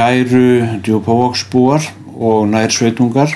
Kæru 0.00 0.80
djúpavóksbúar 0.80 1.82
og 2.16 2.48
nærsveitungar. 2.48 3.34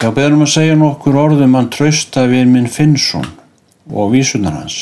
Já, 0.00 0.08
beðum 0.16 0.46
að 0.46 0.52
segja 0.54 0.78
nokkur 0.80 1.18
orðum 1.20 1.58
hann 1.58 1.68
trausta 1.68 2.22
við 2.30 2.46
minn 2.48 2.70
Finnsson 2.72 3.26
og 3.92 4.14
vísunar 4.14 4.56
hans. 4.62 4.78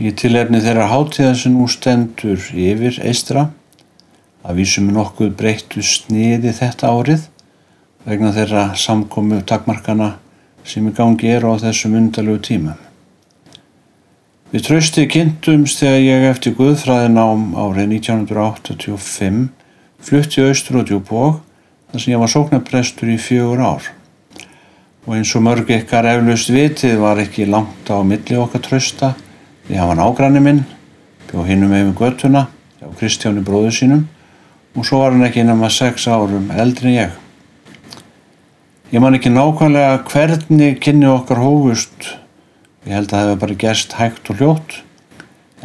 Í 0.00 0.14
tilefni 0.16 0.62
þeirra 0.64 0.88
hátíða 0.88 1.34
sem 1.36 1.52
nú 1.58 1.68
stendur 1.68 2.40
yfir 2.56 2.96
eistra 3.04 3.50
að 4.40 4.62
vísum 4.62 4.88
nokkuð 4.96 5.36
breyttu 5.42 5.84
sniði 5.84 6.56
þetta 6.56 6.96
árið 6.96 7.28
vegna 8.08 8.32
þeirra 8.32 8.66
samkomu 8.80 9.44
takmarkana 9.44 10.14
sem 10.64 10.88
í 10.88 10.96
gangi 10.96 11.36
er 11.36 11.44
á 11.44 11.52
þessum 11.68 12.00
undalögu 12.00 12.46
tímum. 12.48 12.85
Við 14.56 14.62
trösti 14.64 15.02
kynntumst 15.12 15.82
þegar 15.82 15.98
ég 16.00 16.22
eftir 16.30 16.54
Guðfræðin 16.56 17.18
ám 17.20 17.42
árið 17.60 17.90
1985 17.98 19.42
flutti 20.00 20.44
austur 20.46 20.78
og 20.80 20.86
djúbók 20.88 21.42
þar 21.90 22.00
sem 22.00 22.14
ég 22.14 22.22
var 22.22 22.32
sóknarprestur 22.32 23.10
í 23.12 23.18
fjögur 23.20 23.60
ár. 23.60 23.90
Og 25.04 25.18
eins 25.18 25.34
og 25.36 25.44
mörg 25.44 25.74
ykkar 25.76 26.08
eflaust 26.08 26.54
vitið 26.56 26.96
var 27.04 27.20
ekki 27.20 27.44
langt 27.52 27.92
á 27.92 28.00
milli 28.00 28.40
okkar 28.40 28.64
trösta 28.64 29.12
því 29.68 29.76
hann 29.76 29.92
var 29.92 30.00
nágranni 30.00 30.46
minn, 30.48 30.64
bjóð 31.28 31.52
hinnum 31.52 31.76
yfir 31.76 31.94
göttuna 32.00 32.46
hjá 32.80 32.88
Kristjáni 32.96 33.44
bróðu 33.44 33.76
sínum 33.76 34.06
og 34.72 34.88
svo 34.88 35.04
var 35.04 35.12
hann 35.12 35.28
ekki 35.28 35.44
nema 35.44 35.68
sex 35.68 36.08
árum 36.08 36.48
eldri 36.56 36.96
ég. 36.96 37.12
Ég 38.88 39.04
man 39.04 39.20
ekki 39.20 39.36
nákvæmlega 39.36 40.06
hvernig 40.08 40.80
kynni 40.80 41.12
okkar 41.12 41.44
hófust 41.44 42.14
Ég 42.86 42.94
held 42.94 43.10
að 43.10 43.16
það 43.16 43.24
hefur 43.26 43.40
bara 43.42 43.58
gerst 43.62 43.96
hægt 43.98 44.28
og 44.30 44.40
hljótt 44.40 44.74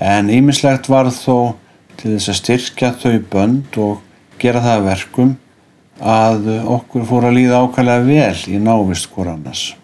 en 0.01 0.31
ýmislegt 0.33 0.87
var 0.89 1.11
þó 1.13 1.53
til 1.99 2.15
þess 2.15 2.31
að 2.31 2.39
styrkja 2.39 2.89
þau 2.97 3.17
bönd 3.29 3.77
og 3.77 3.99
gera 4.41 4.63
það 4.65 4.87
verkum 4.87 5.35
að 6.01 6.47
okkur 6.65 7.05
fór 7.05 7.27
að 7.29 7.37
líða 7.37 7.59
ákvæmlega 7.61 8.07
vel 8.07 8.55
í 8.55 8.57
návist 8.57 9.11
hvort 9.13 9.29
annars. 9.35 9.75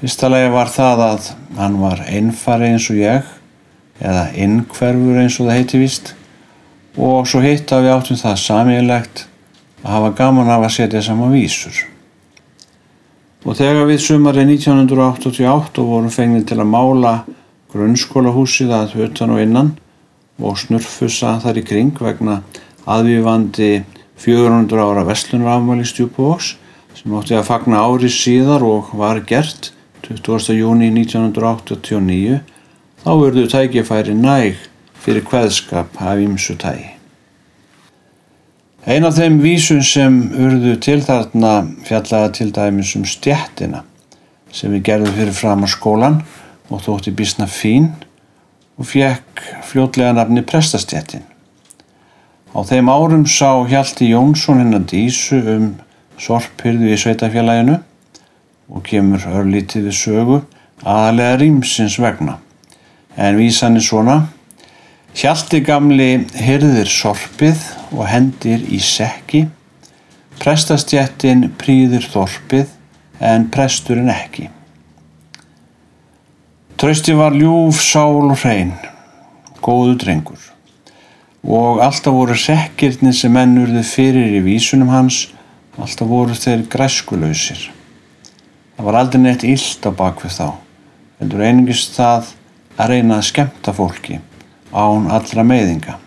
Fyrsta 0.00 0.30
lagi 0.32 0.50
var 0.50 0.72
það 0.72 1.04
að 1.04 1.30
hann 1.60 1.78
var 1.78 2.02
einfari 2.08 2.72
eins 2.72 2.88
og 2.90 2.98
ég 2.98 3.30
eða 4.00 4.26
innkverfur 4.34 5.22
eins 5.22 5.38
og 5.38 5.46
það 5.46 5.60
heiti 5.60 5.82
vist 5.84 6.14
og 6.98 7.28
svo 7.30 7.44
hitt 7.44 7.70
að 7.70 7.86
við 7.86 7.94
áttum 7.94 8.18
það 8.18 8.42
samílegt 8.48 9.24
að 9.84 9.94
hafa 9.94 10.12
gaman 10.18 10.50
af 10.50 10.66
að 10.66 10.76
setja 10.80 11.06
saman 11.06 11.36
vísur. 11.36 11.84
Og 13.40 13.56
þegar 13.56 13.86
við 13.88 14.02
sumari 14.04 14.42
1988 14.44 15.84
vorum 15.86 16.12
fengið 16.12 16.50
til 16.50 16.58
að 16.60 16.72
mála 16.74 17.12
grunnskólahúsið 17.72 18.74
að 18.76 18.96
hötan 18.98 19.32
og 19.32 19.40
innan 19.40 19.70
og 20.40 20.58
snurfusa 20.60 21.38
þar 21.40 21.60
í 21.60 21.64
kring 21.64 21.96
vegna 21.96 22.40
aðvífandi 22.84 23.70
400 24.20 24.84
ára 24.84 25.06
vestlunarafmæli 25.08 25.88
stjúpuvóks 25.88 26.54
sem 26.98 27.16
átti 27.16 27.38
að 27.38 27.48
fagna 27.48 27.80
ári 27.80 28.12
síðar 28.12 28.64
og 28.66 28.92
var 29.00 29.22
gert 29.24 29.72
20. 30.04 30.52
júni 30.58 30.92
1989 30.92 32.40
þá 33.00 33.10
verðu 33.24 33.48
tækifæri 33.48 34.16
næg 34.20 34.66
fyrir 35.00 35.24
hveðskap 35.24 35.96
af 35.96 36.20
ímsu 36.20 36.60
tægi. 36.60 36.99
Ein 38.88 39.04
af 39.04 39.18
þeim 39.18 39.42
vísun 39.44 39.82
sem 39.84 40.14
urðu 40.32 40.78
til 40.80 41.02
þarna 41.04 41.50
fjallaði 41.84 42.30
til 42.38 42.46
dæmis 42.56 42.94
um 42.96 43.02
stjættina 43.04 43.82
sem 44.56 44.72
við 44.72 44.86
gerðum 44.86 45.18
fyrir 45.18 45.36
fram 45.36 45.66
á 45.66 45.68
skólan 45.68 46.16
og 46.72 46.80
þótti 46.86 47.12
bísna 47.12 47.44
fín 47.44 47.90
og 48.80 48.88
fekk 48.88 49.42
fljótlega 49.68 50.14
nafni 50.16 50.40
prestastjættin. 50.48 51.26
Á 52.56 52.60
þeim 52.64 52.88
árum 52.88 53.26
sá 53.28 53.60
Hjalti 53.68 54.08
Jónsson 54.14 54.62
hennar 54.64 54.88
dísu 54.88 55.42
um 55.58 55.68
sorphyrðu 56.16 56.88
í 56.88 56.96
sveitafjallæginu 57.04 57.76
og 58.72 58.84
kemur 58.88 59.28
örlítið 59.28 59.90
við 59.90 59.98
sögu 60.00 60.40
aðalega 60.80 61.36
rýmsins 61.44 62.00
vegna. 62.00 62.38
En 63.20 63.36
vísan 63.36 63.76
er 63.76 63.84
svona 63.84 64.22
Hjalti 65.10 65.58
gamli 65.66 66.20
hyrðir 66.38 66.86
sorpið 66.86 67.58
og 67.90 68.04
hendir 68.06 68.62
í 68.70 68.78
sekki, 68.78 69.42
prestastjættin 70.38 71.48
prýðir 71.58 72.06
þorpið 72.12 72.70
en 73.26 73.48
presturinn 73.50 74.12
ekki. 74.12 74.46
Trausti 76.78 77.16
var 77.18 77.34
ljúf, 77.34 77.82
sál 77.82 78.30
og 78.30 78.38
hrein, 78.38 78.72
góðu 79.60 79.98
drengur 79.98 80.46
og 81.40 81.80
alltaf 81.80 82.12
voru 82.12 82.36
sekkirni 82.36 83.14
sem 83.16 83.32
mennurði 83.32 83.82
fyrir 83.88 84.38
í 84.38 84.42
vísunum 84.44 84.92
hans, 84.92 85.22
alltaf 85.80 86.06
voru 86.06 86.36
þeir 86.36 86.66
græskulöysir. 86.70 87.70
Það 88.76 88.86
var 88.86 89.02
aldrei 89.02 89.22
neitt 89.24 89.46
illt 89.48 89.88
á 89.88 89.90
bakvið 89.90 90.36
þá, 90.36 90.48
heldur 91.18 91.46
einingist 91.48 91.96
það 91.96 92.34
að 92.76 92.92
reyna 92.92 93.18
að 93.18 93.30
skemta 93.32 93.74
fólki 93.74 94.20
án 94.72 95.10
allra 95.10 95.44
meiðinga. 95.46 95.98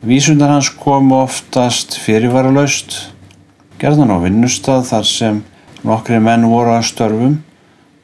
Vísundar 0.00 0.48
hans 0.48 0.70
kom 0.80 1.12
oftast 1.12 1.98
fyrirvaralaust, 2.00 3.12
gerðan 3.80 4.14
á 4.16 4.18
vinnustad 4.22 4.86
þar 4.88 5.06
sem 5.06 5.42
nokkri 5.84 6.20
menn 6.20 6.46
voru 6.48 6.74
að 6.76 6.88
störfum 6.88 7.36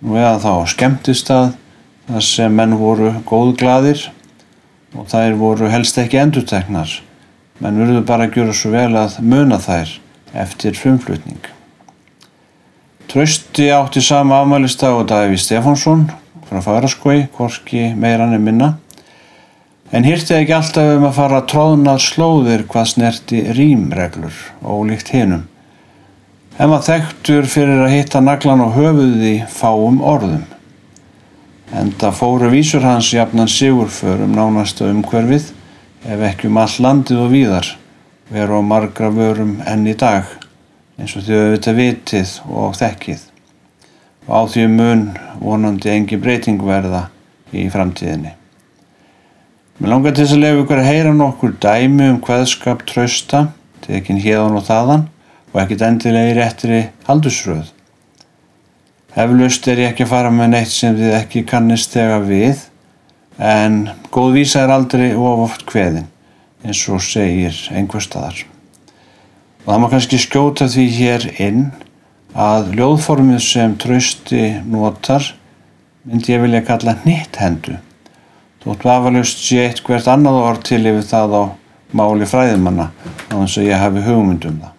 og 0.05 0.19
eða 0.19 0.37
þá 0.45 0.53
skemmtistad 0.75 1.57
þar 2.07 2.27
sem 2.29 2.53
menn 2.53 2.77
voru 2.79 3.15
góðgladir 3.27 4.07
og 4.97 5.09
þær 5.11 5.37
voru 5.41 5.73
helst 5.73 5.99
ekki 6.01 6.21
endurtegnar, 6.21 6.89
menn 7.61 7.81
verður 7.81 8.07
bara 8.07 8.29
að 8.29 8.39
gera 8.39 8.55
svo 8.57 8.73
vel 8.77 8.93
að 8.97 9.19
muna 9.25 9.59
þær 9.61 9.99
eftir 10.37 10.77
frumflutning. 10.77 11.41
Trausti 13.09 13.71
átti 13.73 14.03
sama 14.03 14.43
afmælistag 14.43 14.95
og 15.01 15.07
Daví 15.09 15.39
Stefánsson 15.41 16.11
frá 16.47 16.61
Faraskói, 16.63 17.27
Korki, 17.35 17.95
Meirann 17.97 18.37
er 18.37 18.43
minna 18.43 18.77
En 19.95 20.03
hýrti 20.03 20.35
ekki 20.35 20.55
alltaf 20.57 20.97
um 20.97 21.05
að 21.07 21.19
fara 21.21 21.45
tróðnað 21.47 22.01
slóðir 22.03 22.65
hvað 22.67 22.89
snerti 22.91 23.43
rýmreglur 23.55 24.39
og 24.67 24.89
líkt 24.89 25.13
hinnum. 25.15 25.45
En 26.59 26.73
maður 26.73 26.89
þekktur 26.89 27.47
fyrir 27.53 27.85
að 27.85 27.93
hitta 27.95 28.23
naglan 28.25 28.65
á 28.67 28.69
höfuði 28.75 29.35
fáum 29.53 30.01
orðum. 30.03 30.43
Enda 31.77 32.11
fóru 32.15 32.49
vísur 32.51 32.83
hans 32.87 33.13
jafnan 33.15 33.51
sigurförum 33.51 34.35
nánasta 34.35 34.89
umhverfið 34.91 35.53
ef 36.07 36.25
ekki 36.31 36.51
um 36.51 36.59
all 36.63 36.75
landið 36.83 37.21
og 37.23 37.31
víðar 37.35 37.69
veru 38.33 38.59
á 38.59 38.63
margra 38.67 39.11
vörum 39.15 39.61
enn 39.67 39.87
í 39.87 39.95
dag 39.99 40.27
eins 40.99 41.15
og 41.15 41.27
þau 41.29 41.37
auðvitað 41.37 41.79
vitið 41.79 42.33
og 42.49 42.75
þekkið. 42.81 43.23
Og 44.27 44.33
á 44.35 44.43
því 44.51 44.67
mun 44.73 45.07
vonandi 45.39 45.93
engi 45.95 46.19
breyting 46.19 46.59
verða 46.67 47.05
í 47.55 47.69
framtíðinni. 47.71 48.35
Mér 49.77 49.91
langar 49.93 50.15
til 50.17 50.25
þess 50.25 50.33
að 50.33 50.41
lefa 50.41 50.61
ykkur 50.63 50.79
að 50.81 50.87
heyra 50.89 51.11
nokkur 51.13 51.51
dæmi 51.61 52.07
um 52.09 52.21
hvaðskap 52.25 52.87
trösta, 52.89 53.43
tekinn 53.85 54.23
hérðan 54.25 54.55
og 54.57 54.63
þaðan 54.65 55.03
og 55.51 55.59
ekkit 55.61 55.83
endilega 55.85 56.31
í 56.31 56.37
réttri 56.39 56.79
haldusröð. 57.05 57.67
Eflaust 59.13 59.69
er 59.69 59.83
ég 59.83 59.91
ekki 59.93 60.07
að 60.07 60.15
fara 60.15 60.31
með 60.33 60.49
neitt 60.55 60.73
sem 60.73 60.97
þið 60.97 61.13
ekki 61.19 61.43
kannist 61.51 61.93
þegar 61.93 62.25
við, 62.25 62.63
en 63.37 63.77
góð 64.17 64.39
vísa 64.39 64.63
er 64.65 64.73
aldrei 64.73 65.11
of 65.13 65.43
oft 65.45 65.67
hveðin, 65.69 66.09
eins 66.65 66.81
og 66.89 67.05
segir 67.05 67.59
einhver 67.77 68.05
staðar. 68.07 68.47
Og 69.67 69.75
það 69.75 69.83
má 69.83 69.89
kannski 69.93 70.21
skjóta 70.25 70.71
því 70.73 70.87
hér 70.95 71.27
inn 71.37 71.67
að 72.33 72.73
ljóðformið 72.81 73.45
sem 73.45 73.77
trösti 73.77 74.47
notar 74.65 75.35
myndi 76.09 76.33
ég 76.33 76.41
vilja 76.47 76.65
kalla 76.65 76.97
nýtt 77.05 77.37
hendu 77.45 77.77
Þótt 78.67 78.83
vafalust 78.83 79.45
sé 79.47 79.61
eitt 79.63 79.79
hvert 79.87 80.09
annað 80.11 80.41
orð 80.43 80.65
til 80.67 80.81
yfir 80.91 81.05
það 81.07 81.35
á 81.39 81.43
máli 81.95 82.27
fræðimanna 82.27 82.89
á 83.31 83.35
þess 83.39 83.61
að 83.61 83.69
ég 83.69 83.79
hafi 83.79 84.03
hugmyndum 84.03 84.57
það. 84.59 84.73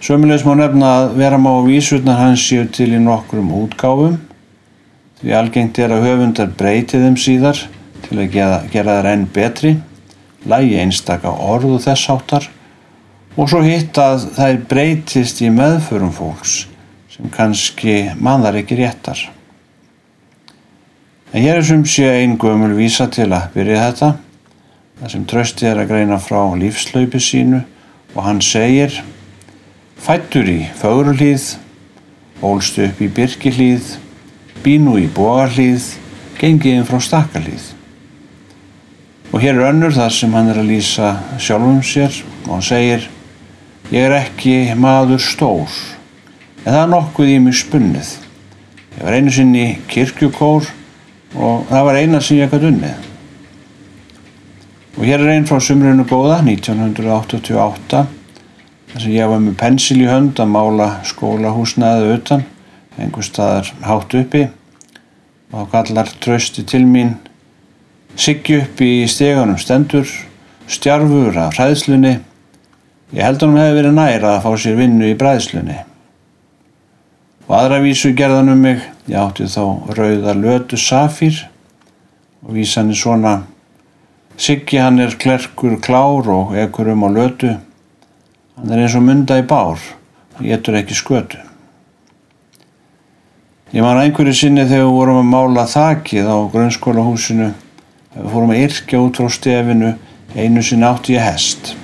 Sömulegs 0.00 0.46
má 0.46 0.54
nefna 0.56 0.94
að 1.02 1.12
vera 1.18 1.40
má 1.42 1.50
vísurnar 1.66 2.16
hans 2.22 2.46
séu 2.48 2.64
til 2.72 2.94
í 2.96 3.02
nokkrum 3.02 3.52
útgáfum 3.60 4.16
því 5.20 5.36
algengt 5.36 5.82
er 5.84 5.92
að 5.92 6.06
höfundar 6.06 6.52
breyti 6.56 7.02
þeim 7.02 7.20
síðar 7.20 7.60
til 8.06 8.16
að 8.22 8.32
gera, 8.38 8.58
gera 8.72 8.98
þær 9.02 9.12
enn 9.12 9.28
betri, 9.34 9.76
lægi 10.48 10.78
einstaka 10.80 11.34
orðu 11.52 11.76
þess 11.82 12.08
áttar 12.14 12.48
og 13.36 13.50
svo 13.52 13.60
hitt 13.66 13.98
að 14.00 14.30
þær 14.38 14.60
breytist 14.70 15.42
í 15.44 15.50
meðförum 15.52 16.14
fólks 16.16 16.62
sem 17.12 17.28
kannski 17.34 18.06
manðar 18.16 18.62
ekki 18.62 18.80
réttar. 18.80 19.28
En 21.28 21.42
hér 21.42 21.58
er 21.60 21.64
sem 21.64 21.82
sé 21.84 22.06
einn 22.08 22.38
gömul 22.40 22.72
vísa 22.72 23.04
til 23.12 23.26
að 23.36 23.50
byrja 23.52 23.80
þetta, 23.82 24.06
það 24.96 25.10
sem 25.12 25.24
trösti 25.28 25.66
er 25.68 25.80
að 25.82 25.90
greina 25.90 26.16
frá 26.24 26.38
lífslaupi 26.56 27.20
sínu 27.20 27.58
og 28.14 28.22
hann 28.24 28.40
segir 28.40 28.94
Fættur 30.00 30.48
í 30.48 30.62
fögruhlýð, 30.78 31.58
ólst 32.40 32.78
upp 32.80 33.02
í 33.04 33.10
byrkihlýð, 33.12 33.90
bínu 34.64 34.94
í 35.02 35.04
bógarhlýð, 35.12 35.90
gengiðin 36.40 36.88
frá 36.88 36.96
stakkalýð. 37.02 37.66
Og 39.28 39.44
hér 39.44 39.58
er 39.58 39.68
önnur 39.74 39.92
þar 39.92 40.16
sem 40.16 40.32
hann 40.32 40.48
er 40.48 40.62
að 40.62 40.70
lýsa 40.70 41.12
sjálfum 41.36 41.84
sér 41.84 42.22
og 42.46 42.54
hann 42.54 42.66
segir 42.70 43.04
Ég 43.92 44.06
er 44.06 44.16
ekki 44.22 44.56
maður 44.80 45.20
stór, 45.20 45.76
en 46.64 46.72
það 46.72 46.82
er 46.86 46.90
nokkuð 46.94 47.36
í 47.36 47.38
mig 47.44 47.60
spunnið. 47.60 48.16
Ég 48.96 49.04
var 49.04 49.20
einu 49.20 49.32
sinni 49.34 49.68
kirkjukór 49.92 50.77
og 51.36 51.66
það 51.68 51.86
var 51.88 51.98
eina 52.00 52.20
sem 52.24 52.38
ég 52.38 52.52
gæti 52.52 52.70
unnið. 52.70 53.08
Og 54.98 55.04
hér 55.06 55.22
er 55.22 55.32
einn 55.36 55.46
frá 55.46 55.60
sumrunu 55.62 56.06
góða, 56.08 56.40
1988, 56.42 58.04
þar 58.92 59.02
sem 59.02 59.14
ég 59.14 59.30
var 59.30 59.42
með 59.42 59.58
pensil 59.60 59.98
í 60.00 60.08
hönd 60.08 60.40
að 60.40 60.54
mála 60.54 60.88
skólahúsnaðið 61.06 62.14
utan, 62.16 62.46
einhver 62.98 63.26
staðar 63.26 63.68
hátt 63.86 64.16
uppi 64.18 64.48
og 65.52 65.60
þá 65.60 65.68
kallar 65.72 66.10
trösti 66.20 66.64
til 66.66 66.82
mín, 66.88 67.14
siggi 68.18 68.58
upp 68.58 68.80
í 68.84 69.06
steganum 69.08 69.60
stendur, 69.60 70.08
stjarfur 70.68 71.38
af 71.44 71.54
hræðslunni, 71.56 72.18
ég 73.14 73.22
held 73.24 73.38
að 73.38 73.46
hann 73.46 73.62
hefði 73.62 73.78
verið 73.78 73.96
næra 73.96 74.34
að 74.34 74.42
fá 74.44 74.50
sér 74.64 74.76
vinnu 74.80 75.12
í 75.12 75.16
bræðslunni. 75.20 75.78
Og 77.48 77.54
aðra 77.56 77.78
vísu 77.80 78.10
gerðan 78.12 78.52
um 78.52 78.58
mig, 78.60 78.82
ég 79.08 79.16
átti 79.16 79.46
þá 79.48 79.94
rauða 79.96 80.34
lötu 80.36 80.76
safír 80.76 81.46
og 82.44 82.52
vísan 82.52 82.92
er 82.92 82.98
svona 83.00 83.38
Siggi 84.38 84.78
hann 84.78 85.00
er 85.02 85.16
klerkur 85.18 85.80
klár 85.82 86.28
og 86.30 86.52
ekkur 86.54 86.92
um 86.92 87.00
á 87.02 87.10
lötu. 87.10 87.56
Hann 88.54 88.70
er 88.70 88.84
eins 88.84 88.94
og 88.94 89.02
mynda 89.02 89.40
í 89.40 89.42
bár 89.42 89.80
og 90.36 90.44
getur 90.44 90.76
ekki 90.78 90.94
skötu. 90.94 91.40
Ég 93.72 93.82
man 93.82 93.98
einhverju 93.98 94.36
sinni 94.36 94.68
þegar 94.68 94.84
við 94.84 94.94
vorum 94.94 95.18
að 95.24 95.32
mála 95.32 95.64
þakið 95.72 96.28
á 96.30 96.36
grunnskólahúsinu. 96.52 97.48
Við 98.14 98.30
fórum 98.30 98.54
að 98.54 98.62
yrkja 98.68 99.02
út 99.02 99.18
frá 99.18 99.32
stefinu, 99.32 99.90
einu 100.36 100.62
sinni 100.62 100.86
átti 100.86 101.16
ég 101.16 101.26
hest. 101.26 101.74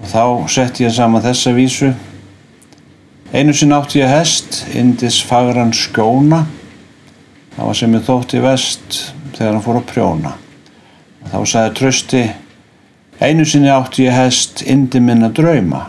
Og 0.00 0.10
þá 0.10 0.24
sett 0.56 0.82
ég 0.82 0.96
saman 0.96 1.22
þessa 1.22 1.54
vísu 1.54 1.92
Einu 3.34 3.50
sinn 3.52 3.72
átti 3.74 3.98
ég 3.98 4.06
hest, 4.06 4.60
indis 4.78 5.16
fagran 5.26 5.72
skjóna. 5.74 6.44
Það 7.56 7.66
var 7.66 7.74
sem 7.74 7.94
ég 7.96 8.02
þótti 8.06 8.40
vest 8.44 8.98
þegar 9.34 9.48
hann 9.56 9.62
fór 9.64 9.78
að 9.80 9.86
prjóna. 9.88 10.34
Þá 11.32 11.38
sagði 11.50 11.72
trösti, 11.80 12.20
einu 13.18 13.42
sinni 13.42 13.72
átti 13.74 14.04
ég 14.04 14.14
hest, 14.14 14.62
indi 14.62 15.00
minna 15.02 15.32
drauma. 15.34 15.80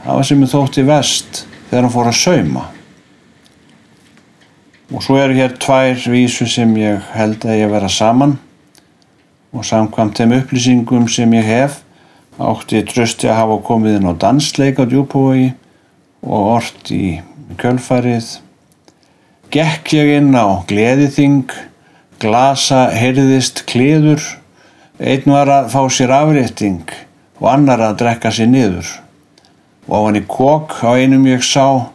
Það 0.00 0.18
var 0.18 0.26
sem 0.26 0.42
ég 0.42 0.50
þótti 0.50 0.84
vest 0.88 1.38
þegar 1.68 1.86
hann 1.86 1.94
fór 1.94 2.10
að 2.10 2.18
sauma. 2.18 2.64
Og 4.90 5.04
svo 5.06 5.18
eru 5.20 5.36
hér 5.38 5.54
tvær 5.62 6.02
vísu 6.16 6.48
sem 6.50 6.72
ég 6.80 7.12
held 7.14 7.46
að 7.46 7.60
ég 7.60 7.70
vera 7.76 7.90
saman 7.90 8.34
og 9.54 9.62
samkvæmt 9.70 10.18
þeim 10.18 10.34
upplýsingum 10.40 11.06
sem 11.06 11.38
ég 11.38 11.46
hef 11.46 11.78
átti 12.42 12.82
trösti 12.90 13.30
að 13.30 13.38
hafa 13.44 13.60
komið 13.70 14.00
inn 14.00 14.10
á 14.10 14.14
dansleik 14.26 14.82
á 14.82 14.84
djúbúi 14.90 15.52
og 16.22 16.50
orrt 16.56 16.90
í 16.94 17.18
kjölfarið. 17.60 18.28
Gekk 19.52 19.92
ég 19.96 20.12
inn 20.18 20.32
á 20.34 20.62
gleðiþing, 20.68 21.50
glasa 22.22 22.86
heyrðist 22.94 23.64
kliður, 23.70 24.22
einn 24.98 25.28
var 25.30 25.50
að 25.52 25.68
fá 25.74 25.82
sér 25.92 26.14
afrétting 26.16 26.88
og 27.40 27.50
annar 27.52 27.82
að 27.84 27.98
drekka 28.02 28.32
sér 28.32 28.50
niður. 28.50 28.88
Og 29.86 29.92
á 29.94 30.00
hann 30.08 30.18
í 30.18 30.24
kók 30.26 30.78
á 30.82 30.96
einum 30.98 31.28
ég 31.28 31.44
sá, 31.46 31.92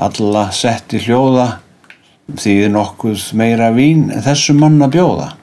alla 0.00 0.48
setti 0.54 1.02
hljóða, 1.04 1.58
því 2.40 2.54
nokkuð 2.72 3.26
meira 3.36 3.68
vín 3.74 4.08
þessu 4.24 4.56
manna 4.56 4.88
bjóða. 4.88 5.34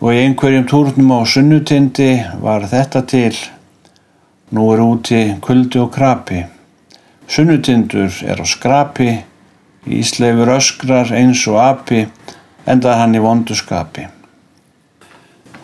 Og 0.00 0.12
í 0.12 0.22
einhverjum 0.24 0.66
túrnum 0.68 1.12
á 1.12 1.20
sunnutindi 1.28 2.10
var 2.40 2.66
þetta 2.68 3.04
til, 3.08 3.36
Nú 4.54 4.68
er 4.70 4.78
úti 4.78 5.20
kuldi 5.42 5.80
og 5.82 5.88
krapi. 5.90 6.44
Sunnutindur 7.26 8.12
er 8.22 8.38
á 8.38 8.46
skrapi, 8.46 9.16
Ísleifur 9.86 10.52
öskrar 10.54 11.10
eins 11.14 11.42
og 11.50 11.58
api, 11.62 12.04
endað 12.66 13.00
hann 13.00 13.18
í 13.18 13.22
vonduskapi. 13.22 14.06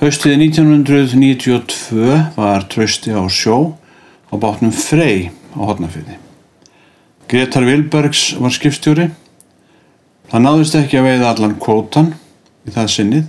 Haustið 0.03 0.35
1992 0.49 2.19
var 2.35 2.67
trösti 2.67 3.15
á 3.15 3.23
sjó 3.31 3.79
á 4.31 4.35
bátnum 4.35 4.75
Frey 4.75 5.31
á 5.55 5.63
Hortnafjörði. 5.63 6.19
Gretar 7.31 7.67
Vilbergs 7.67 8.33
var 8.43 8.51
skipstjóri. 8.51 9.13
Það 10.31 10.47
náðist 10.47 10.79
ekki 10.79 10.99
að 10.99 11.07
veiða 11.07 11.31
allan 11.31 11.59
kvótan 11.63 12.15
í 12.67 12.75
það 12.75 12.95
sinnið 12.99 13.27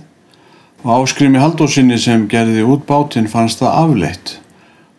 og 0.82 0.96
áskrimi 0.98 1.38
haldósinni 1.38 1.98
sem 1.98 2.26
gerði 2.26 2.66
út 2.66 2.82
bátinn 2.90 3.30
fannst 3.30 3.62
það 3.62 3.78
afleitt 3.84 4.40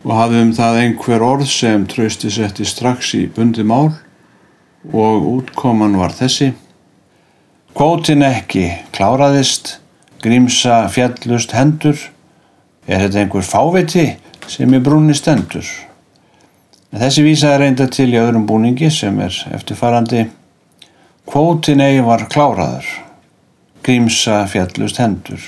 og 0.06 0.14
hafði 0.14 0.42
um 0.46 0.52
það 0.54 0.82
einhver 0.84 1.24
orð 1.26 1.48
sem 1.50 1.86
trausti 1.90 2.30
setti 2.30 2.66
strax 2.68 3.16
í 3.18 3.24
bundi 3.34 3.66
mál 3.66 3.90
og 4.94 5.26
útkoman 5.32 5.98
var 5.98 6.14
þessi. 6.14 6.52
Kvótin 7.76 8.22
ekki 8.24 8.68
kláraðist, 8.96 9.80
grímsa 10.22 10.86
fjallust 10.94 11.56
hendur, 11.58 11.98
er 12.86 13.02
þetta 13.02 13.24
einhver 13.24 13.44
fáviti 13.44 14.06
sem 14.48 14.78
í 14.78 14.80
brúnni 14.80 15.18
stendur. 15.18 15.66
En 16.94 17.02
þessi 17.02 17.26
vísa 17.26 17.56
er 17.56 17.66
reynda 17.66 17.90
til 17.92 18.12
í 18.14 18.22
öðrum 18.22 18.46
búningi 18.48 18.92
sem 18.94 19.18
er 19.20 19.36
eftirfarandi. 19.58 20.28
Kvótin 21.26 21.82
eigi 21.82 22.06
var 22.06 22.28
kláraður, 22.30 22.88
grímsa 23.84 24.44
fjallust 24.54 25.02
hendur, 25.02 25.42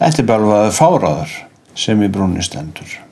eftirbjálfaður 0.00 0.78
fáraður 0.80 1.40
sem 1.76 2.00
í 2.02 2.08
brúnni 2.08 2.42
stendur. 2.42 3.03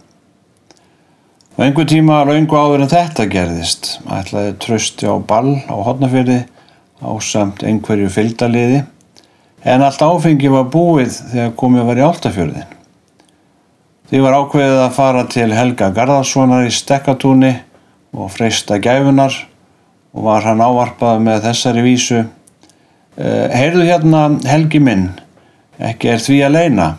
Og 1.53 1.67
einhver 1.67 1.85
tíma 1.85 2.23
raungu 2.25 2.57
áður 2.57 2.87
en 2.87 2.89
þetta 2.89 3.27
gerðist, 3.29 3.99
ætlaði 4.09 4.55
trösti 4.65 5.05
á 5.05 5.21
ball 5.21 5.59
á 5.69 5.77
hotnafjörði 5.85 6.39
á 7.05 7.13
samt 7.21 7.61
einhverju 7.69 8.09
fylgdaliði, 8.15 8.79
en 9.69 9.85
allt 9.85 10.01
áfengi 10.01 10.49
var 10.49 10.71
búið 10.73 11.19
þegar 11.35 11.53
komið 11.61 11.87
var 11.91 12.01
í 12.01 12.07
áltafjörðin. 12.09 12.73
Því 14.09 14.25
var 14.25 14.39
ákveðið 14.41 14.81
að 14.87 14.97
fara 14.97 15.27
til 15.37 15.47
Helga 15.53 15.93
Garðarssonar 15.93 16.65
í 16.65 16.73
Stekkatúni 16.73 17.55
og 18.17 18.33
freysta 18.33 18.81
gæfunar 18.81 19.37
og 20.17 20.27
var 20.31 20.49
hann 20.49 20.65
ávarpað 20.65 21.21
með 21.29 21.47
þessari 21.51 21.85
vísu. 21.85 22.27
Eh, 23.21 23.49
heyrðu 23.53 23.91
hérna 23.91 24.29
Helgi 24.49 24.81
minn, 24.81 25.11
ekki 25.77 26.17
er 26.17 26.21
því 26.25 26.45
að 26.49 26.57
leina, 26.57 26.93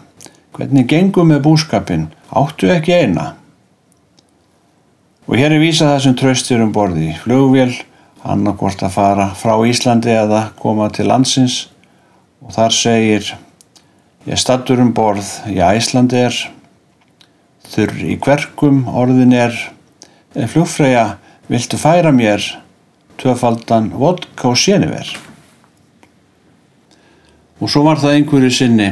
hvernig 0.53 0.91
gengum 0.93 1.33
með 1.33 1.47
búskapin, 1.49 2.11
áttu 2.29 2.69
ekki 2.69 3.01
eina? 3.01 3.33
Og 5.23 5.37
hér 5.39 5.53
er 5.55 5.61
vísað 5.63 5.93
þessum 5.93 6.15
tröstir 6.19 6.59
um 6.59 6.71
borði 6.75 7.13
flugvél, 7.21 7.71
annarkort 8.27 8.81
að 8.83 8.95
fara 8.97 9.29
frá 9.39 9.53
Íslandi 9.63 10.11
eða 10.11 10.49
koma 10.59 10.89
til 10.91 11.07
landsins 11.07 11.69
og 12.43 12.51
þar 12.57 12.75
segir 12.75 13.29
ég 14.27 14.41
stattur 14.41 14.83
um 14.83 14.91
borð 14.95 15.29
í 15.47 15.61
Íslandi 15.63 16.19
er, 16.25 16.35
þurr 17.71 18.03
í 18.03 18.17
hverkum 18.19 18.83
orðin 18.91 19.31
er, 19.45 19.55
flugfræja 20.35 21.05
viltu 21.47 21.79
færa 21.79 22.11
mér 22.11 22.43
tvöfaldan 23.15 23.93
vodka 23.95 24.51
og 24.51 24.59
séniver. 24.59 25.07
Og 27.63 27.71
svo 27.71 27.87
var 27.87 28.03
það 28.03 28.19
einhverju 28.19 28.51
sinni 28.51 28.91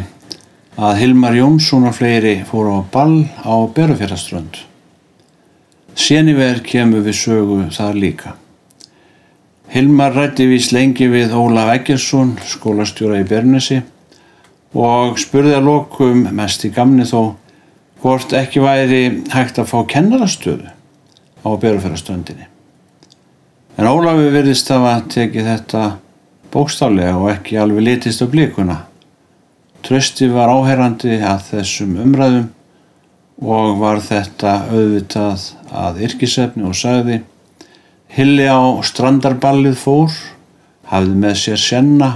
að 0.80 1.00
Hilmar 1.04 1.36
Jónsson 1.36 1.92
og 1.92 2.00
fleiri 2.00 2.38
fóru 2.48 2.80
á 2.80 2.82
ball 2.88 3.18
á 3.44 3.56
Berufjörðaströnd. 3.76 4.71
Séniver 5.96 6.62
kemur 6.64 7.04
við 7.04 7.18
sögu 7.20 7.58
þar 7.76 7.98
líka. 8.00 8.36
Hilmar 9.72 10.14
rætti 10.16 10.46
vís 10.48 10.72
lengi 10.76 11.08
við 11.12 11.34
Ólaf 11.36 11.72
Eggersson, 11.78 12.34
skólastjóra 12.44 13.22
í 13.22 13.28
Bernesi 13.28 13.82
og 14.76 15.20
spurði 15.20 15.58
að 15.58 15.68
lokum 15.68 16.26
mest 16.36 16.64
í 16.68 16.72
gamni 16.76 17.08
þó 17.08 17.34
hvort 18.02 18.34
ekki 18.36 18.64
væri 18.64 19.02
hægt 19.32 19.60
að 19.60 19.70
fá 19.72 19.78
kennarastöðu 19.94 20.72
á 21.44 21.50
berufærastöndinni. 21.60 22.48
En 23.80 23.88
Ólafi 23.88 24.32
verðist 24.34 24.72
að 24.72 25.08
teki 25.12 25.44
þetta 25.46 25.84
bókstálega 26.52 27.18
og 27.20 27.30
ekki 27.32 27.60
alveg 27.60 27.86
litist 27.88 28.24
á 28.24 28.28
blíkuna. 28.32 28.78
Trösti 29.84 30.28
var 30.32 30.52
áherrandi 30.52 31.20
að 31.20 31.48
þessum 31.52 31.96
umræðum 32.04 32.50
og 33.42 33.80
var 33.82 34.02
þetta 34.06 34.54
auðvitað 34.70 35.46
að 35.74 36.02
yrkisefni 36.06 36.66
og 36.68 36.78
sagði 36.78 37.22
Hilli 38.12 38.44
á 38.44 38.60
strandarballið 38.84 39.78
fór, 39.80 40.12
hafði 40.92 41.14
með 41.24 41.38
sér 41.40 41.62
senna. 41.64 42.10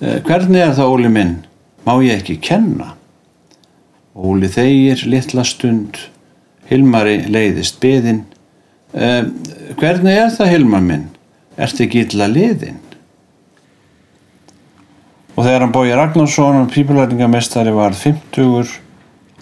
Eh, 0.00 0.18
hvernig 0.26 0.60
er 0.60 0.74
það 0.76 0.92
Óli 0.92 1.12
minn? 1.12 1.38
Má 1.86 1.94
ég 2.04 2.20
ekki 2.20 2.36
kenna? 2.44 2.92
Óli 4.12 4.50
þeir 4.52 5.06
litla 5.08 5.46
stund, 5.48 5.96
Hilmari 6.68 7.16
leiðist 7.32 7.80
byðin. 7.80 8.26
Eh, 8.92 9.24
hvernig 9.80 10.20
er 10.20 10.28
það 10.36 10.52
Hilmar 10.52 10.84
minn? 10.84 11.08
Ert 11.56 11.80
ekki 11.80 12.04
illa 12.04 12.28
liðin? 12.28 12.76
Og 15.32 15.46
þegar 15.46 15.64
hann 15.64 15.72
bói 15.72 15.94
Ragnarsson 15.96 16.60
og 16.60 16.72
pípulæringamestari 16.74 17.72
var 17.72 17.96
50 17.96 18.76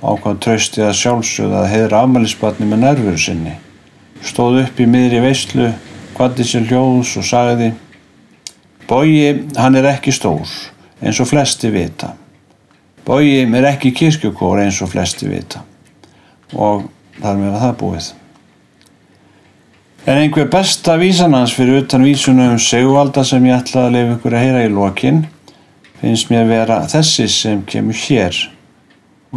ákvað 0.02 0.40
trösti 0.44 0.84
að 0.84 0.96
sjálfsögða 1.00 1.64
að 1.64 1.70
heiðra 1.72 2.02
afmælisbarni 2.04 2.68
með 2.68 2.82
nærveru 2.84 3.20
sinni. 3.22 3.56
Stóð 4.22 4.62
upp 4.64 4.80
í 4.80 4.86
miðri 4.90 5.22
veistlu, 5.22 5.72
kvatti 6.16 6.46
sér 6.46 6.66
hljóðs 6.70 7.16
og 7.18 7.26
sagði 7.26 7.72
Bói, 8.88 9.44
hann 9.60 9.76
er 9.76 9.84
ekki 9.90 10.14
stór, 10.16 10.48
eins 11.04 11.18
og 11.20 11.28
flesti 11.28 11.68
vita. 11.68 12.14
Bói 13.04 13.42
er 13.44 13.66
ekki 13.68 13.92
kirkjukór 13.92 14.62
eins 14.62 14.78
og 14.80 14.88
flesti 14.94 15.28
vita. 15.28 15.60
Og 16.56 16.86
þar 17.20 17.36
með 17.36 17.58
það 17.60 17.74
búið. 17.82 18.08
En 20.08 20.22
einhver 20.22 20.48
besta 20.48 20.94
vísan 20.96 21.36
hans 21.36 21.52
fyrir 21.52 21.82
utan 21.82 22.06
vísuna 22.06 22.46
um 22.54 22.60
segvalda 22.62 23.26
sem 23.28 23.44
ég 23.44 23.58
ætlaði 23.58 23.84
að 23.84 23.96
lefa 23.98 24.14
ykkur 24.16 24.36
að 24.38 24.44
heyra 24.46 24.62
í 24.64 24.70
lokin 24.72 25.26
finnst 26.00 26.30
mér 26.32 26.46
vera 26.48 26.78
þessi 26.88 27.26
sem 27.28 27.60
kemur 27.68 27.98
hér 28.06 28.38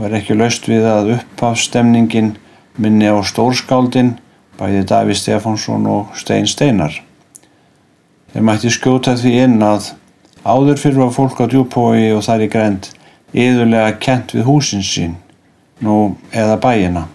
og 0.01 0.07
er 0.07 0.15
ekki 0.17 0.33
laust 0.33 0.65
við 0.65 0.81
að 0.89 1.11
upphafstemningin 1.13 2.31
minni 2.81 3.05
á 3.05 3.21
stórskáldin 3.21 4.15
bæði 4.57 4.81
Daví 4.89 5.13
Stefánsson 5.13 5.85
og 5.85 6.15
Stein 6.17 6.49
Steinar. 6.49 6.95
Þeir 8.33 8.47
mætti 8.47 8.71
skjóta 8.73 9.13
því 9.13 9.35
inn 9.43 9.61
að 9.61 9.91
áður 10.41 10.81
fyrir 10.81 11.03
var 11.03 11.13
fólk 11.13 11.37
á 11.37 11.45
djúbói 11.45 12.09
og 12.15 12.25
þar 12.25 12.47
í 12.47 12.49
grend 12.49 12.89
yðurlega 13.37 13.93
kent 14.01 14.33
við 14.33 14.49
húsin 14.49 14.81
sín, 14.81 15.15
nú 15.85 16.15
eða 16.33 16.57
bæina. 16.57 17.05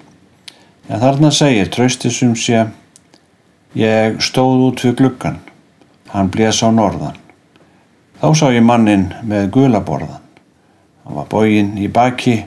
En 0.86 1.02
þarna 1.02 1.34
segir 1.34 1.66
tröstisum 1.74 2.38
sé 2.38 2.68
ég 3.74 4.22
stóð 4.22 4.68
út 4.70 4.86
við 4.86 5.00
gluggan, 5.02 5.40
hann 6.14 6.30
blés 6.30 6.62
á 6.62 6.70
norðan. 6.70 7.18
Þá 8.22 8.28
sá 8.30 8.46
ég 8.54 8.62
mannin 8.62 9.10
með 9.26 9.50
gulaborðan. 9.58 10.22
Hann 11.02 11.18
var 11.18 11.26
bógin 11.34 11.74
í 11.82 11.90
baki 11.90 12.44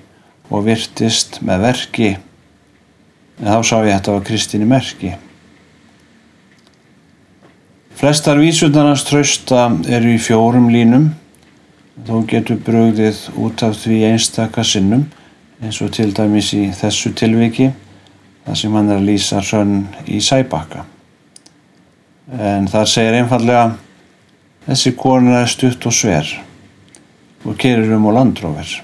og 0.49 0.65
virtist 0.65 1.39
með 1.45 1.65
verki 1.67 2.09
en 3.39 3.47
þá 3.47 3.59
sá 3.63 3.75
ég 3.85 3.93
þetta 3.93 4.15
var 4.15 4.25
Kristíni 4.27 4.67
Merki. 4.67 5.13
Flestar 7.99 8.39
vísundarnas 8.39 9.03
trösta 9.07 9.67
eru 9.91 10.13
í 10.15 10.21
fjórum 10.21 10.69
línum 10.71 11.09
þó 12.07 12.21
getur 12.27 12.59
brögðið 12.63 13.25
út 13.43 13.63
af 13.67 13.75
því 13.81 14.01
einstaka 14.11 14.63
sinnum 14.63 15.05
eins 15.59 15.81
og 15.83 15.91
til 15.95 16.13
dæmis 16.15 16.53
í 16.55 16.69
þessu 16.75 17.11
tilviki 17.19 17.69
þar 18.45 18.59
sem 18.61 18.75
hann 18.75 18.91
er 18.91 19.01
að 19.01 19.09
lýsa 19.11 19.43
sönn 19.43 19.81
í 20.07 20.21
sæbakka. 20.23 20.85
En 22.39 22.69
þar 22.71 22.87
segir 22.87 23.17
einfallega 23.19 23.65
þessi 24.67 24.95
kona 24.95 25.41
er 25.43 25.51
stutt 25.51 25.89
og 25.89 25.95
sver 25.95 26.31
og 27.43 27.57
kerir 27.59 27.91
um 27.95 28.07
á 28.07 28.11
landróver 28.19 28.79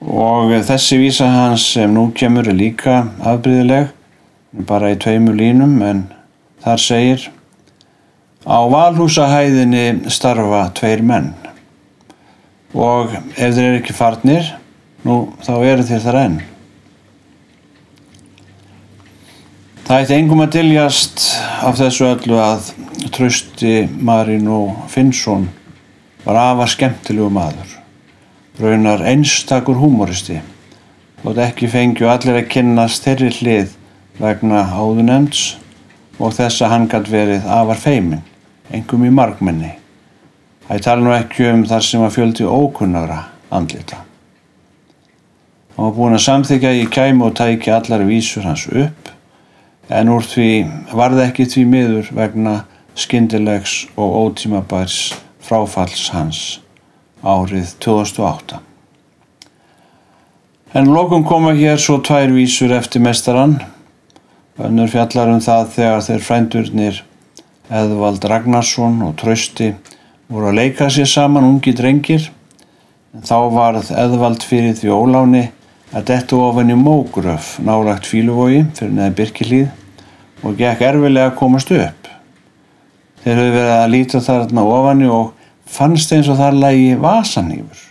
og 0.00 0.52
þessi 0.64 0.96
vísa 0.96 1.28
hans 1.28 1.66
sem 1.74 1.92
nú 1.92 2.08
kemur 2.16 2.48
er 2.48 2.56
líka 2.56 3.02
afbríðileg 3.20 3.90
bara 4.66 4.94
í 4.94 4.98
tveimu 4.98 5.34
línum 5.36 5.76
en 5.84 6.06
þar 6.64 6.80
segir 6.80 7.26
á 8.48 8.58
valhúsahæðinni 8.72 10.10
starfa 10.10 10.70
tveir 10.74 11.02
menn. 11.04 11.34
Og 12.72 13.12
ef 13.36 13.52
þeir 13.54 13.66
eru 13.66 13.80
ekki 13.80 13.96
farnir 13.96 14.54
nú 15.04 15.34
þá 15.44 15.52
eru 15.58 15.84
þeir 15.84 16.04
þar 16.06 16.20
enn. 16.22 16.38
Það 19.84 19.98
eitt 19.98 20.14
engum 20.14 20.44
að 20.44 20.54
diljast 20.54 21.26
af 21.66 21.76
þessu 21.80 22.06
öllu 22.12 22.38
að 22.40 22.70
trösti 23.12 23.84
Marín 23.98 24.48
og 24.48 24.86
Finnsson 24.88 25.48
var 26.24 26.38
afar 26.38 26.70
skemmtilegu 26.70 27.28
maður 27.34 27.79
raunar 28.60 29.00
einstakur 29.08 29.78
húmoristi 29.80 30.40
og 31.24 31.38
ekki 31.40 31.68
fengju 31.72 32.08
allir 32.12 32.40
að 32.40 32.50
kynnast 32.52 33.06
þeirri 33.06 33.30
hlið 33.38 33.74
vegna 34.20 34.62
áðunemns 34.68 35.44
og 36.20 36.34
þess 36.36 36.60
að 36.60 36.72
hann 36.74 36.88
gætt 36.92 37.08
verið 37.08 37.46
afar 37.48 37.80
feimin, 37.80 38.22
engum 38.72 39.06
í 39.08 39.12
markmenni. 39.12 39.72
Það 40.68 40.84
tala 40.84 41.04
nú 41.04 41.14
ekki 41.16 41.48
um 41.48 41.64
þar 41.66 41.86
sem 41.86 42.04
að 42.04 42.14
fjöldi 42.18 42.46
ókunnagra 42.46 43.22
andlita. 43.50 44.04
Hann 45.76 45.86
var 45.88 45.96
búin 45.96 46.16
að 46.18 46.26
samþykja 46.26 46.74
í 46.82 46.86
kæmu 46.92 47.30
og 47.30 47.36
tækja 47.40 47.80
allar 47.80 48.04
vísur 48.04 48.44
hans 48.44 48.66
upp 48.68 49.08
en 49.90 50.12
úr 50.12 50.26
því 50.26 50.50
varði 50.94 51.24
ekki 51.26 51.48
því 51.50 51.68
miður 51.72 52.10
vegna 52.14 52.58
skindilegs 52.94 53.86
og 53.96 54.18
ótímabærs 54.24 54.98
fráfalls 55.40 56.10
hans 56.12 56.60
árið 57.20 57.74
2008. 57.84 58.60
En 60.72 60.88
lokum 60.94 61.24
koma 61.26 61.52
hér 61.58 61.80
svo 61.82 61.98
tvær 61.98 62.30
vísur 62.32 62.72
eftir 62.72 63.02
mestarann. 63.02 63.58
Önnur 64.60 64.90
fjallar 64.92 65.32
um 65.32 65.40
það 65.42 65.72
þegar 65.74 66.04
þeir 66.06 66.26
frændurnir 66.26 67.00
Eðvald 67.70 68.24
Ragnarsson 68.30 69.00
og 69.06 69.16
Trausti 69.18 69.72
voru 70.30 70.50
að 70.50 70.60
leika 70.60 70.88
sér 70.90 71.08
saman 71.10 71.48
ungi 71.48 71.74
drengir. 71.76 72.30
En 73.14 73.26
þá 73.26 73.36
varð 73.50 73.90
Eðvald 73.90 74.46
fyrir 74.46 74.76
því 74.78 74.94
óláni 74.94 75.44
að 75.90 76.06
detta 76.12 76.38
ofan 76.38 76.70
í 76.70 76.78
mógröf 76.78 77.56
nálagt 77.66 78.06
fíluvogi 78.06 78.62
fyrir 78.78 78.94
neða 78.94 79.16
Birkilíð 79.18 80.46
og 80.46 80.56
gekk 80.56 80.86
erfilega 80.86 81.32
að 81.32 81.38
komast 81.42 81.74
upp. 81.74 82.08
Þeir 83.20 83.36
höfðu 83.36 83.56
verið 83.58 83.74
að 83.74 83.92
líta 83.92 84.22
þarna 84.24 84.64
ofani 84.64 85.10
og 85.10 85.34
fannst 85.70 86.12
eins 86.14 86.28
og 86.30 86.38
þar 86.40 86.58
lægi 86.58 86.92
vasanýfur 87.00 87.86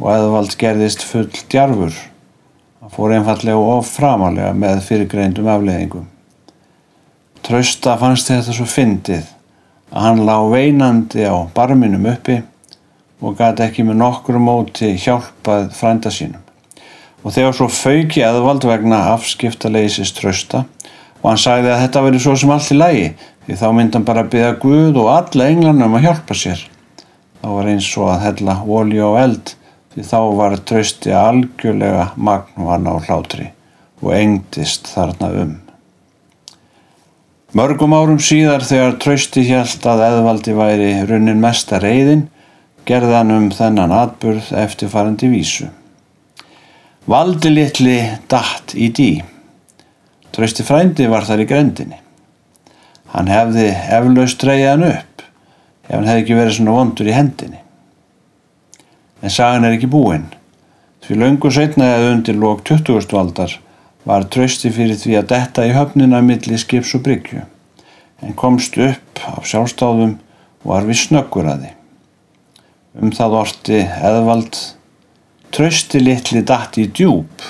og 0.00 0.10
eðvald 0.12 0.56
gerðist 0.60 1.04
full 1.06 1.28
djarfur. 1.52 1.94
Það 2.80 2.92
fór 2.96 3.14
einfallega 3.16 3.76
of 3.76 3.88
framalega 3.90 4.52
með 4.56 4.82
fyrirgreindum 4.86 5.48
afleðingum. 5.50 6.04
Trausta 7.46 7.96
fannst 8.00 8.30
þetta 8.30 8.54
svo 8.54 8.66
fyndið 8.68 9.32
að 9.92 10.02
hann 10.02 10.24
lág 10.26 10.50
veinandi 10.52 11.24
á 11.24 11.36
barminum 11.54 12.08
uppi 12.10 12.40
og 13.22 13.36
gæti 13.38 13.64
ekki 13.64 13.86
með 13.86 14.00
nokkru 14.02 14.40
móti 14.42 14.92
hjálpað 15.00 15.70
frænda 15.76 16.12
sínum. 16.12 16.42
Og 17.24 17.34
þegar 17.34 17.56
svo 17.58 17.68
fauki 17.72 18.22
eðvald 18.22 18.66
vegna 18.68 19.06
afskiptaleisis 19.14 20.12
trausta 20.14 20.64
og 21.22 21.30
hann 21.30 21.40
sagði 21.40 21.72
að 21.72 21.82
þetta 21.86 22.04
veri 22.04 22.22
svo 22.22 22.36
sem 22.38 22.52
allt 22.54 22.70
í 22.70 22.78
lægi 22.78 23.06
því 23.46 23.58
þá 23.58 23.66
myndi 23.74 23.98
hann 23.98 24.06
bara 24.06 24.26
byggja 24.30 24.56
Guð 24.62 25.00
og 25.02 25.12
alla 25.14 25.48
englarnum 25.50 25.96
að 25.98 26.08
hjálpa 26.08 26.36
sér. 26.38 26.66
Þá 27.46 27.52
var 27.54 27.68
eins 27.70 27.88
og 27.94 28.08
að 28.10 28.22
hella 28.24 28.54
ólí 28.66 28.96
á 28.98 29.10
eld 29.22 29.50
því 29.94 30.04
þá 30.08 30.20
var 30.34 30.54
trösti 30.66 31.12
algjörlega 31.14 32.06
magnvann 32.18 32.88
á 32.90 32.94
hlátri 33.04 33.44
og 34.02 34.08
engdist 34.16 34.90
þarna 34.90 35.28
um. 35.44 35.52
Mörgum 37.54 37.94
árum 37.94 38.18
síðar 38.18 38.66
þegar 38.66 38.98
trösti 38.98 39.46
hjælt 39.46 39.86
að 39.86 40.02
eðvaldi 40.08 40.56
væri 40.58 40.90
runnin 41.06 41.38
mesta 41.44 41.78
reyðin 41.78 42.26
gerðan 42.82 43.30
um 43.36 43.48
þennan 43.54 43.94
atburð 43.94 44.50
eftirfarandi 44.66 45.30
vísu. 45.30 45.70
Valdi 47.06 47.54
litli 47.54 48.00
datt 48.26 48.74
í 48.74 48.90
dí. 48.90 49.12
Trösti 50.34 50.66
frændi 50.66 51.06
var 51.14 51.30
þar 51.30 51.46
í 51.46 51.50
grendinni. 51.54 52.02
Hann 53.14 53.30
hefði 53.30 53.70
eflaust 53.70 54.42
reyðan 54.42 54.90
upp 54.90 55.15
ef 55.86 55.94
hann 55.94 56.08
hefði 56.08 56.24
ekki 56.24 56.38
verið 56.38 56.58
svona 56.58 56.74
vondur 56.76 57.08
í 57.08 57.14
hendinni. 57.14 57.60
En 59.22 59.32
sagan 59.32 59.66
er 59.66 59.76
ekki 59.76 59.90
búinn. 59.90 60.26
Því 61.06 61.20
laungu 61.20 61.50
setna 61.54 61.92
eða 61.94 62.12
undir 62.16 62.38
lók 62.38 62.64
20. 62.66 63.14
aldar 63.18 63.52
var 64.06 64.26
trösti 64.30 64.72
fyrir 64.74 64.98
því 64.98 65.16
að 65.20 65.28
detta 65.32 65.66
í 65.66 65.74
höfnina 65.74 66.22
millir 66.22 66.60
skips 66.62 66.94
og 66.98 67.04
bryggju, 67.06 67.42
en 68.22 68.38
komst 68.38 68.78
upp 68.78 69.22
á 69.22 69.38
sjálfstáðum 69.42 70.16
og 70.62 70.70
var 70.72 70.86
við 70.86 71.00
snöggur 71.04 71.50
að 71.50 71.64
því. 71.64 71.72
Um 72.96 73.12
það 73.14 73.38
orti 73.40 73.80
eðvald 73.84 74.60
trösti 75.54 76.02
litli 76.02 76.42
datti 76.46 76.86
í 76.86 76.90
djúb. 76.90 77.46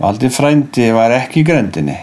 Valdi 0.00 0.30
frændi 0.32 0.90
var 0.96 1.14
ekki 1.14 1.42
í 1.42 1.46
grendinni. 1.48 1.96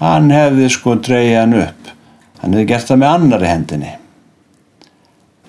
Hann 0.00 0.30
hefði 0.32 0.70
sko 0.72 0.96
dreyið 0.96 1.38
hann 1.38 1.56
upp. 1.62 1.94
Hann 2.40 2.54
hefði 2.54 2.68
gert 2.70 2.88
það 2.88 3.02
með 3.02 3.16
annari 3.16 3.50
hendinni 3.50 3.96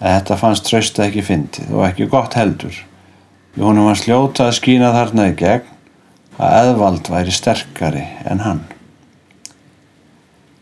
þetta 0.02 0.38
fannst 0.42 0.66
trösta 0.68 1.06
ekki 1.06 1.24
fyndið 1.26 1.76
og 1.76 1.86
ekki 1.88 2.10
gott 2.12 2.34
heldur. 2.40 2.76
Húnum 3.60 3.90
var 3.90 4.00
sljóta 4.00 4.48
að 4.48 4.58
skýna 4.58 4.90
þarna 4.96 5.24
í 5.30 5.34
gegn 5.38 5.68
að 6.42 6.50
eðvald 6.62 7.06
væri 7.12 7.34
sterkari 7.36 8.06
en 8.26 8.40
hann. 8.46 8.62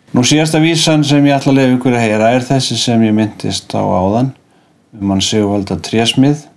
Nú 0.09 0.21
síðasta 0.25 0.59
vísan 0.61 1.03
sem 1.05 1.25
ég 1.29 1.37
ætla 1.37 1.51
að 1.53 1.59
lefa 1.59 1.75
ykkur 1.77 1.95
að 1.95 2.05
heyra 2.07 2.31
er 2.33 2.43
þessi 2.47 2.75
sem 2.81 3.03
ég 3.05 3.13
myndist 3.13 3.69
á 3.77 3.83
áðan 3.85 4.31
um 4.97 5.11
hann 5.13 5.21
Sigvalda 5.21 5.77
Trésmið 5.85 6.47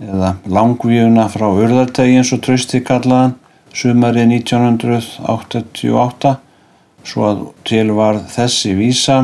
eða 0.00 0.30
langvíuna 0.48 1.26
frá 1.28 1.46
Urðartegi 1.50 2.16
eins 2.16 2.32
og 2.32 2.40
trösti 2.46 2.80
kallaðan 2.86 3.36
sumari 3.76 4.24
1988 4.24 6.32
svo 7.08 7.26
að 7.28 7.42
til 7.68 7.92
var 7.96 8.18
þessi 8.32 8.74
vísa 8.78 9.18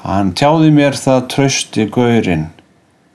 Hann 0.00 0.32
tjáði 0.32 0.70
mér 0.72 0.96
það 0.96 1.26
trösti 1.34 1.84
gaurinn 1.92 2.48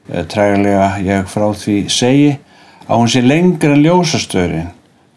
trægulega 0.05 0.89
ég 1.01 1.29
frá 1.29 1.47
því 1.57 1.77
segi 1.89 2.33
að 2.85 2.99
hún 2.99 3.09
sé 3.09 3.21
lengra 3.25 3.73
en 3.73 3.81
ljósastörin 3.81 4.67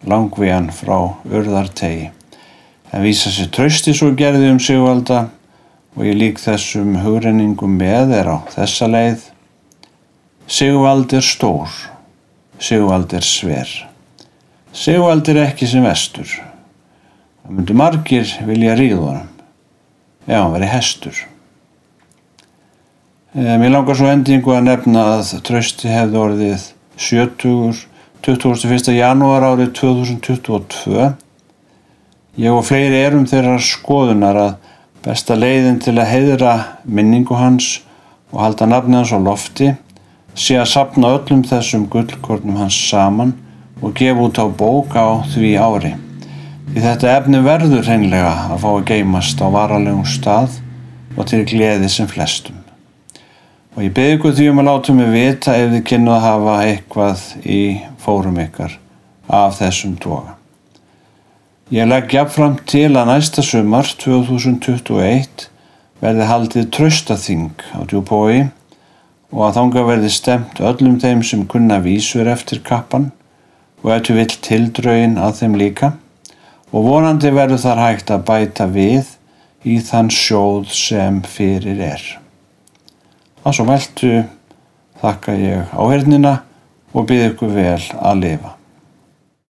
langvíjan 0.08 0.70
frá 0.72 0.96
urðartegi. 1.28 2.08
Það 2.88 3.04
vísa 3.04 3.32
sér 3.34 3.50
trösti 3.52 3.92
svo 3.92 4.14
gerði 4.16 4.48
um 4.54 4.60
Sigvalda 4.62 5.26
og 5.96 6.06
ég 6.06 6.16
lík 6.16 6.40
þessum 6.40 6.96
hugrenningum 7.02 7.76
með 7.76 8.16
er 8.22 8.32
á 8.32 8.36
þessa 8.54 8.88
leið. 8.88 9.28
Sigvald 10.48 11.12
er 11.12 11.24
stór, 11.26 11.68
Sigvald 12.56 13.12
er 13.12 13.26
sver, 13.26 13.68
Sigvald 14.72 15.28
er 15.28 15.42
ekki 15.44 15.68
sem 15.68 15.84
vestur. 15.84 16.30
Það 17.42 17.58
myndi 17.58 17.76
margir 17.76 18.32
vilja 18.48 18.76
ríðunum, 18.78 19.28
ef 20.24 20.32
hann 20.32 20.54
veri 20.56 20.70
hestur. 20.72 21.26
Mér 23.34 23.68
langar 23.68 23.92
svo 23.92 24.06
endingu 24.08 24.54
að 24.56 24.62
nefna 24.64 25.02
að 25.18 25.34
trösti 25.44 25.90
hefði 25.92 26.16
orðið 26.16 26.62
70. 26.96 27.80
21. 28.24 28.92
janúar 28.96 29.44
árið 29.44 29.74
2022. 29.76 31.10
Ég 32.40 32.54
og 32.56 32.64
fleiri 32.64 33.02
erum 33.02 33.26
þeirra 33.28 33.58
skoðunar 33.60 34.38
að 34.40 34.70
besta 35.04 35.36
leiðin 35.36 35.76
til 35.84 35.98
að 35.98 36.08
heiðra 36.08 36.54
minningu 36.88 37.36
hans 37.36 37.82
og 38.32 38.40
halda 38.46 38.68
nafni 38.72 38.96
hans 38.96 39.12
á 39.12 39.20
lofti 39.20 39.74
sé 40.32 40.56
að 40.56 40.70
sapna 40.72 41.10
öllum 41.18 41.42
þessum 41.44 41.84
gullkornum 41.92 42.56
hans 42.62 42.78
saman 42.88 43.34
og 43.82 43.92
gefa 43.98 44.24
út 44.24 44.40
á 44.40 44.48
bók 44.48 44.96
á 44.96 45.20
því 45.34 45.50
ári. 45.60 45.92
Því 46.72 46.86
þetta 46.86 47.12
efni 47.18 47.44
verður 47.44 47.84
hreinlega 47.84 48.32
að 48.54 48.64
fá 48.64 48.70
að 48.72 48.88
geimast 48.88 49.44
á 49.44 49.46
varalegum 49.52 50.08
stað 50.08 50.56
og 51.18 51.28
til 51.28 51.42
gleði 51.44 51.92
sem 51.92 52.08
flestum. 52.08 52.57
Og 53.78 53.84
ég 53.86 53.92
beði 53.94 54.16
ykkur 54.16 54.32
því 54.34 54.46
um 54.50 54.58
að 54.58 54.66
láta 54.66 54.92
mig 54.98 55.06
vita 55.12 55.52
ef 55.54 55.68
þið 55.70 55.82
kynnu 55.86 56.10
að 56.10 56.24
hafa 56.24 56.54
eitthvað 56.64 57.20
í 57.46 57.58
fórum 58.02 58.40
ykkar 58.42 58.74
af 59.30 59.60
þessum 59.60 59.92
toga. 60.02 60.34
Ég 61.70 61.86
legg 61.86 62.10
jafnfram 62.10 62.56
til 62.66 62.88
að 62.98 63.12
næsta 63.12 63.46
sumar 63.46 63.86
2021 64.02 65.46
verði 66.02 66.26
haldið 66.26 66.68
tröstaþing 66.74 67.54
á 67.78 67.86
djúbói 67.86 68.48
og 69.30 69.46
að 69.46 69.56
þánga 69.60 69.88
verði 69.92 70.10
stemt 70.10 70.66
öllum 70.74 70.98
þeim 70.98 71.22
sem 71.30 71.46
kunna 71.46 71.78
vísur 71.86 72.26
eftir 72.34 72.58
kappan 72.66 73.12
og 73.84 73.94
eftir 73.94 74.18
vill 74.18 74.38
tildrögin 74.50 75.20
að 75.22 75.44
þeim 75.44 75.60
líka 75.62 75.96
og 76.74 76.88
vonandi 76.90 77.30
verður 77.30 77.68
þar 77.68 77.86
hægt 77.86 78.10
að 78.10 78.26
bæta 78.26 78.72
við 78.74 79.18
í 79.62 79.78
þann 79.78 80.10
sjóð 80.10 80.72
sem 80.74 81.22
fyrir 81.22 81.86
er. 81.94 82.02
Að 83.48 83.54
svo 83.56 83.64
veldu 83.64 84.08
þakka 85.00 85.34
ég 85.40 85.70
áhernina 85.72 86.34
og 86.92 87.06
byrð 87.08 87.30
ykkur 87.30 87.54
vel 87.54 87.80
að 87.96 88.18
lifa. 88.20 88.57